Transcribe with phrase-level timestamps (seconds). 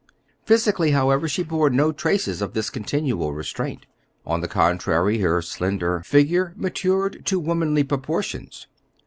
[0.45, 3.85] Physically, however, she bore no traces of this continual restraint.
[4.25, 8.65] On the contrary, her slender figure matured to womanly proportions.